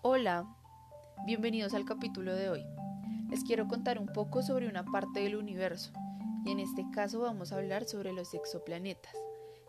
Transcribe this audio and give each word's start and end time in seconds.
Hola, 0.00 0.46
bienvenidos 1.26 1.74
al 1.74 1.84
capítulo 1.84 2.32
de 2.32 2.48
hoy. 2.48 2.64
Les 3.30 3.42
quiero 3.42 3.66
contar 3.66 3.98
un 3.98 4.06
poco 4.06 4.42
sobre 4.42 4.68
una 4.68 4.84
parte 4.84 5.18
del 5.18 5.34
universo 5.34 5.90
y 6.44 6.52
en 6.52 6.60
este 6.60 6.88
caso 6.94 7.18
vamos 7.18 7.50
a 7.50 7.56
hablar 7.56 7.84
sobre 7.84 8.12
los 8.12 8.32
exoplanetas. 8.32 9.12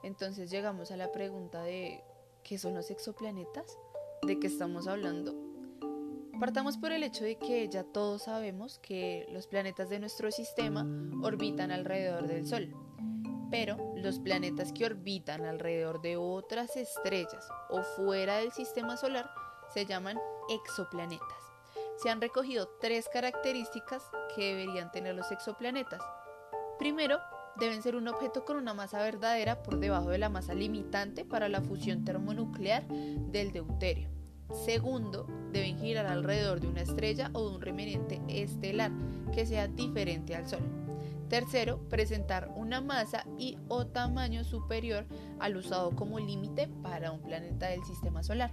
Entonces 0.03 0.51
llegamos 0.51 0.91
a 0.91 0.97
la 0.97 1.11
pregunta 1.11 1.63
de 1.63 2.03
¿qué 2.43 2.59
son 2.59 2.75
los 2.75 2.91
exoplanetas? 2.91 3.79
¿De 4.21 4.39
qué 4.39 4.45
estamos 4.45 4.85
hablando? 4.85 5.33
Partamos 6.39 6.77
por 6.77 6.91
el 6.91 7.01
hecho 7.01 7.23
de 7.23 7.39
que 7.39 7.67
ya 7.67 7.83
todos 7.83 8.23
sabemos 8.23 8.77
que 8.77 9.25
los 9.31 9.47
planetas 9.47 9.89
de 9.89 9.99
nuestro 9.99 10.29
sistema 10.29 10.85
orbitan 11.23 11.71
alrededor 11.71 12.27
del 12.27 12.45
Sol, 12.45 12.71
pero 13.49 13.95
los 13.95 14.19
planetas 14.19 14.73
que 14.73 14.85
orbitan 14.85 15.43
alrededor 15.43 16.03
de 16.03 16.17
otras 16.17 16.77
estrellas 16.77 17.49
o 17.71 17.81
fuera 17.81 18.37
del 18.37 18.51
sistema 18.51 18.95
solar 18.95 19.27
se 19.73 19.85
llaman 19.85 20.19
exoplanetas. 20.49 21.27
Se 21.97 22.09
han 22.09 22.21
recogido 22.21 22.69
tres 22.79 23.09
características 23.11 24.03
que 24.35 24.55
deberían 24.55 24.91
tener 24.91 25.15
los 25.15 25.31
exoplanetas. 25.31 26.01
Primero, 26.77 27.19
deben 27.59 27.81
ser 27.81 27.95
un 27.95 28.07
objeto 28.07 28.45
con 28.45 28.57
una 28.57 28.73
masa 28.73 29.03
verdadera 29.03 29.61
por 29.63 29.79
debajo 29.79 30.09
de 30.09 30.17
la 30.17 30.29
masa 30.29 30.53
limitante 30.53 31.25
para 31.25 31.49
la 31.49 31.61
fusión 31.61 32.05
termonuclear 32.05 32.87
del 32.87 33.51
deuterio. 33.51 34.09
Segundo, 34.65 35.27
deben 35.51 35.77
girar 35.77 36.07
alrededor 36.07 36.59
de 36.59 36.67
una 36.67 36.81
estrella 36.81 37.29
o 37.33 37.49
de 37.49 37.55
un 37.55 37.61
remanente 37.61 38.21
estelar 38.27 38.91
que 39.33 39.45
sea 39.45 39.67
diferente 39.67 40.35
al 40.35 40.47
Sol. 40.47 40.61
Tercero, 41.29 41.87
presentar 41.89 42.49
una 42.55 42.81
masa 42.81 43.25
y 43.37 43.59
o 43.67 43.85
tamaño 43.85 44.43
superior 44.43 45.05
al 45.39 45.57
usado 45.57 45.95
como 45.95 46.19
límite 46.19 46.67
para 46.81 47.11
un 47.11 47.21
planeta 47.21 47.67
del 47.67 47.83
sistema 47.83 48.23
solar. 48.23 48.51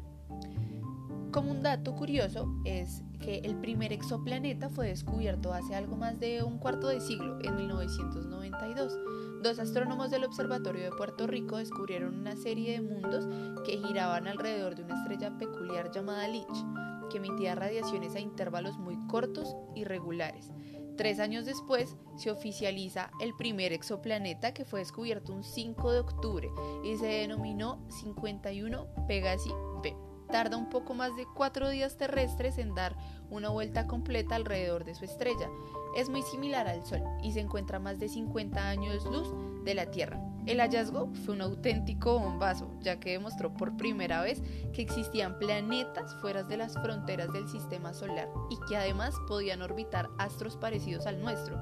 Como 1.37 1.51
un 1.51 1.63
dato 1.63 1.95
curioso 1.95 2.49
es 2.65 3.03
que 3.21 3.41
el 3.41 3.57
primer 3.57 3.93
exoplaneta 3.93 4.71
fue 4.71 4.89
descubierto 4.89 5.53
hace 5.53 5.75
algo 5.75 5.95
más 5.95 6.19
de 6.19 6.43
un 6.43 6.57
cuarto 6.57 6.89
de 6.89 6.99
siglo, 6.99 7.39
en 7.43 7.57
1992. 7.57 8.99
Dos 9.43 9.59
astrónomos 9.59 10.11
del 10.11 10.25
Observatorio 10.25 10.85
de 10.85 10.97
Puerto 10.97 11.27
Rico 11.27 11.59
descubrieron 11.59 12.19
una 12.19 12.37
serie 12.37 12.73
de 12.73 12.81
mundos 12.81 13.27
que 13.67 13.77
giraban 13.77 14.27
alrededor 14.27 14.77
de 14.77 14.85
una 14.85 14.99
estrella 14.99 15.37
peculiar 15.37 15.91
llamada 15.93 16.27
Leech, 16.27 17.11
que 17.11 17.19
emitía 17.19 17.55
radiaciones 17.55 18.15
a 18.15 18.21
intervalos 18.21 18.79
muy 18.79 18.97
cortos 19.07 19.55
y 19.75 19.85
regulares. 19.85 20.51
Tres 20.97 21.21
años 21.21 21.45
después 21.45 21.99
se 22.17 22.31
oficializa 22.31 23.11
el 23.21 23.35
primer 23.37 23.75
exoplaneta 23.75 24.55
que 24.55 24.65
fue 24.65 24.81
descubierto 24.81 25.35
un 25.35 25.45
5 25.45 25.93
de 25.93 25.99
octubre 25.99 26.49
y 26.83 26.97
se 26.97 27.09
denominó 27.09 27.85
51 27.91 28.87
Pegasi 29.07 29.51
B 29.83 30.06
tarda 30.31 30.57
un 30.57 30.69
poco 30.69 30.95
más 30.95 31.15
de 31.17 31.27
cuatro 31.35 31.69
días 31.69 31.97
terrestres 31.97 32.59
en 32.59 32.75
dar 32.75 32.97
una 33.31 33.49
vuelta 33.49 33.87
completa 33.87 34.37
alrededor 34.37 34.85
de 34.85 34.95
su 34.95 35.05
estrella. 35.05 35.49
Es 35.97 36.09
muy 36.09 36.23
similar 36.23 36.69
al 36.69 36.85
Sol 36.85 37.03
y 37.23 37.33
se 37.33 37.41
encuentra 37.41 37.79
a 37.79 37.81
más 37.81 37.99
de 37.99 38.09
50 38.09 38.69
años 38.69 39.05
luz 39.07 39.29
de 39.65 39.75
la 39.75 39.91
Tierra. 39.91 40.21
El 40.47 40.61
hallazgo 40.61 41.09
fue 41.25 41.35
un 41.35 41.43
auténtico 41.43 42.21
bombazo, 42.21 42.71
ya 42.81 43.01
que 43.01 43.11
demostró 43.11 43.53
por 43.53 43.77
primera 43.77 44.23
vez 44.23 44.43
que 44.73 44.83
existían 44.83 45.39
planetas 45.41 46.15
fuera 46.21 46.45
de 46.45 46.57
las 46.57 46.75
fronteras 46.75 47.33
del 47.33 47.49
sistema 47.49 47.93
solar 47.93 48.29
y 48.49 48.57
que 48.69 48.77
además 48.77 49.15
podían 49.27 49.63
orbitar 49.63 50.09
astros 50.19 50.57
parecidos 50.57 51.07
al 51.07 51.21
nuestro. 51.21 51.59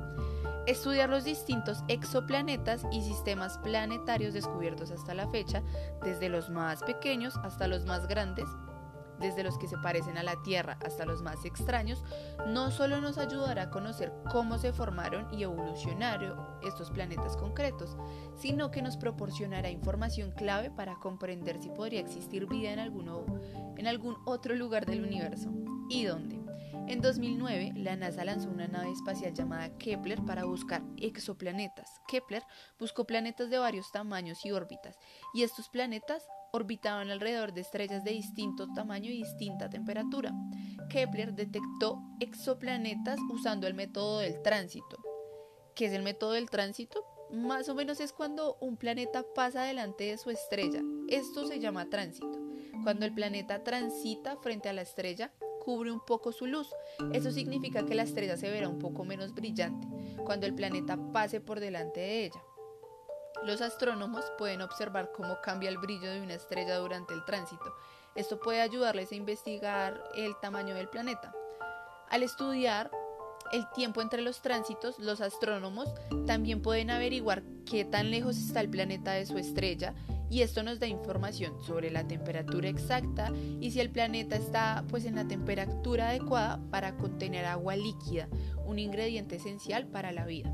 Estudiar 0.67 1.11
los 1.11 1.25
distintos 1.25 1.85
exoplanetas 1.89 2.87
y 2.91 3.03
sistemas 3.03 3.59
planetarios 3.59 4.33
descubiertos 4.33 4.91
hasta 4.91 5.13
la 5.13 5.29
fecha, 5.29 5.63
desde 6.03 6.31
los 6.31 6.49
más 6.49 6.83
pequeños 6.83 7.37
hasta 7.43 7.69
los 7.69 7.85
más 7.85 8.07
grandes, 8.09 8.49
desde 9.21 9.43
los 9.43 9.59
que 9.59 9.69
se 9.69 9.77
parecen 9.79 10.17
a 10.17 10.23
la 10.23 10.43
Tierra 10.43 10.79
hasta 10.85 11.05
los 11.05 11.23
más 11.23 11.45
extraños, 11.45 12.03
no 12.47 12.71
solo 12.71 13.01
nos 13.01 13.19
ayudará 13.19 13.65
a 13.65 13.71
conocer 13.71 14.13
cómo 14.33 14.59
se 14.59 14.73
formaron 14.73 15.27
y 15.33 15.43
evolucionaron 15.43 16.39
estos 16.63 16.91
planetas 16.91 17.37
concretos, 17.37 17.97
sino 18.37 18.71
que 18.71 18.83
nos 18.83 18.97
proporcionará 18.97 19.71
información 19.71 20.31
clave 20.33 20.71
para 20.71 20.97
comprender 20.97 21.61
si 21.61 21.69
podría 21.69 22.01
existir 22.01 22.47
vida 22.47 22.73
en, 22.73 22.79
algún 22.79 24.17
otro 24.25 24.55
lugar 24.55 24.87
del 24.87 25.05
universo 25.05 25.51
y 25.89 26.05
dónde. 26.05 26.44
En 26.87 27.01
2009, 27.01 27.73
la 27.77 27.97
NASA 27.97 28.25
lanzó 28.25 28.51
una 28.51 28.69
nave 28.69 28.93
espacial 28.93 29.33
llamada 29.33 29.77
Kepler 29.79 30.23
para 30.23 30.45
buscar 30.45 30.83
exoplanetas. 30.99 31.89
Kepler 32.09 32.43
buscó 32.79 33.07
planetas 33.07 33.49
de 33.49 33.57
varios 33.57 33.91
tamaños 33.91 34.45
y 34.45 34.53
órbitas, 34.53 34.99
y 35.33 35.45
estos 35.45 35.71
planetas 35.71 36.27
orbitaban 36.53 37.11
alrededor 37.11 37.55
de 37.55 37.63
estrellas 37.63 38.05
de 38.05 38.13
distinto 38.13 38.69
tamaño 38.75 39.11
y 39.11 39.17
distinta 39.17 39.71
temperatura. 39.71 40.33
Kepler 40.91 41.33
detectó 41.33 42.03
exoplanetas 42.21 43.19
usando 43.31 43.67
el 43.67 43.73
método 43.73 44.19
del 44.19 44.43
tránsito. 44.43 44.99
¿Qué 45.75 45.87
es 45.87 45.93
el 45.93 46.03
método 46.03 46.33
del 46.33 46.51
tránsito? 46.51 47.03
Más 47.33 47.69
o 47.71 47.75
menos 47.75 47.99
es 47.99 48.13
cuando 48.13 48.59
un 48.61 48.77
planeta 48.77 49.25
pasa 49.35 49.63
delante 49.63 50.05
de 50.05 50.19
su 50.19 50.29
estrella. 50.29 50.83
Esto 51.09 51.47
se 51.47 51.59
llama 51.59 51.89
tránsito. 51.89 52.39
Cuando 52.83 53.07
el 53.07 53.15
planeta 53.15 53.65
transita 53.65 54.37
frente 54.37 54.69
a 54.69 54.75
la 54.75 54.83
estrella, 54.83 55.33
cubre 55.65 55.91
un 55.91 56.01
poco 56.01 56.31
su 56.33 56.47
luz. 56.47 56.69
Eso 57.13 57.31
significa 57.31 57.85
que 57.85 57.95
la 57.95 58.03
estrella 58.03 58.37
se 58.37 58.51
verá 58.51 58.69
un 58.69 58.79
poco 58.79 59.05
menos 59.05 59.35
brillante 59.35 59.89
cuando 60.25 60.47
el 60.47 60.55
planeta 60.55 60.99
pase 61.13 61.41
por 61.41 61.61
delante 61.61 62.01
de 62.01 62.25
ella. 62.27 62.43
Los 63.45 63.61
astrónomos 63.61 64.25
pueden 64.39 64.63
observar 64.63 65.11
cómo 65.13 65.41
cambia 65.43 65.69
el 65.69 65.79
brillo 65.79 66.11
de 66.11 66.21
una 66.21 66.35
estrella 66.35 66.77
durante 66.77 67.15
el 67.15 67.25
tránsito. 67.25 67.75
Esto 68.15 68.39
puede 68.39 68.61
ayudarles 68.61 69.11
a 69.11 69.17
investigar 69.17 70.03
el 70.15 70.39
tamaño 70.41 70.75
del 70.75 70.89
planeta. 70.89 71.35
Al 72.11 72.23
estudiar 72.23 72.91
el 73.53 73.69
tiempo 73.71 74.01
entre 74.01 74.23
los 74.23 74.41
tránsitos, 74.41 74.99
los 74.99 75.21
astrónomos 75.21 75.93
también 76.27 76.63
pueden 76.63 76.91
averiguar 76.91 77.43
qué 77.69 77.85
tan 77.85 78.11
lejos 78.11 78.37
está 78.37 78.61
el 78.61 78.71
planeta 78.71 79.13
de 79.13 79.27
su 79.27 79.37
estrella 79.37 79.95
y 80.35 80.43
esto 80.43 80.65
nos 80.65 80.81
da 80.81 80.89
información 80.89 81.63
sobre 81.63 81.93
la 81.93 82.09
temperatura 82.09 82.69
exacta 82.69 83.33
y 83.61 83.71
si 83.71 83.79
el 83.79 83.91
planeta 83.91 84.35
está 84.35 84.85
pues 84.89 85.05
en 85.05 85.15
la 85.15 85.29
temperatura 85.29 86.09
adecuada 86.09 86.61
para 86.73 86.97
contener 86.97 87.45
agua 87.45 87.77
líquida, 87.77 88.27
un 88.67 88.81
ingrediente 88.81 89.37
esencial 89.37 89.87
para 89.87 90.11
la 90.11 90.27
vida. 90.27 90.53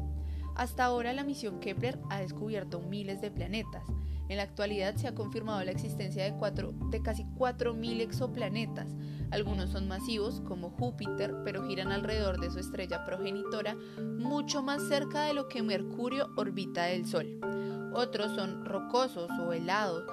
Hasta 0.54 0.84
ahora 0.84 1.14
la 1.14 1.24
misión 1.24 1.60
Kepler 1.60 1.98
ha 2.10 2.20
descubierto 2.20 2.80
miles 2.80 3.22
de 3.22 3.30
planetas. 3.30 3.82
En 4.28 4.36
la 4.36 4.42
actualidad 4.42 4.96
se 4.96 5.08
ha 5.08 5.14
confirmado 5.14 5.64
la 5.64 5.70
existencia 5.70 6.24
de, 6.24 6.34
cuatro, 6.34 6.74
de 6.90 7.00
casi 7.00 7.24
4.000 7.24 8.02
exoplanetas. 8.02 8.94
Algunos 9.30 9.70
son 9.70 9.88
masivos, 9.88 10.42
como 10.42 10.68
Júpiter, 10.68 11.34
pero 11.42 11.66
giran 11.66 11.90
alrededor 11.90 12.38
de 12.38 12.50
su 12.50 12.58
estrella 12.58 13.06
progenitora 13.06 13.76
mucho 14.18 14.62
más 14.62 14.86
cerca 14.88 15.22
de 15.22 15.32
lo 15.32 15.48
que 15.48 15.62
Mercurio 15.62 16.28
orbita 16.36 16.84
del 16.84 17.06
Sol 17.06 17.40
otros 17.94 18.34
son 18.34 18.64
rocosos 18.64 19.30
o 19.40 19.52
helados 19.52 20.04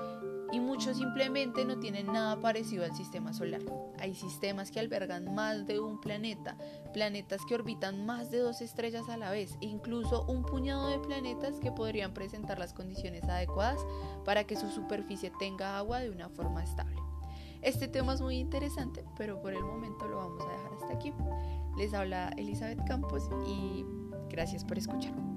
y 0.52 0.60
muchos 0.60 0.98
simplemente 0.98 1.66
no 1.66 1.78
tienen 1.80 2.08
nada 2.08 2.40
parecido 2.40 2.86
al 2.86 2.96
sistema 2.96 3.34
solar. 3.34 3.62
Hay 4.00 4.16
sistemas 4.16 4.72
que 4.72 4.80
albergan 4.80 5.34
más 5.36 5.66
de 5.68 5.80
un 5.80 6.00
planeta, 6.00 6.58
planetas 6.94 7.42
que 7.46 7.56
orbitan 7.56 8.06
más 8.06 8.32
de 8.32 8.40
dos 8.40 8.62
estrellas 8.62 9.10
a 9.10 9.18
la 9.18 9.30
vez 9.30 9.58
e 9.62 9.66
incluso 9.66 10.26
un 10.28 10.44
puñado 10.44 10.88
de 10.88 11.00
planetas 11.00 11.60
que 11.60 11.72
podrían 11.72 12.14
presentar 12.14 12.60
las 12.60 12.74
condiciones 12.74 13.24
adecuadas 13.26 13.80
para 14.24 14.46
que 14.46 14.56
su 14.56 14.70
superficie 14.70 15.32
tenga 15.40 15.78
agua 15.78 16.00
de 16.00 16.10
una 16.10 16.30
forma 16.30 16.64
estable. 16.64 16.98
Este 17.62 17.88
tema 17.88 18.14
es 18.14 18.22
muy 18.22 18.38
interesante, 18.38 19.04
pero 19.18 19.42
por 19.42 19.54
el 19.54 19.64
momento 19.64 20.08
lo 20.08 20.18
vamos 20.18 20.44
a 20.46 20.52
dejar 20.52 20.74
hasta 20.74 20.94
aquí. 20.94 21.12
Les 21.78 21.94
habla 21.94 22.30
Elizabeth 22.38 22.84
Campos 22.88 23.30
y 23.48 23.84
gracias 24.30 24.64
por 24.64 24.78
escuchar. 24.78 25.37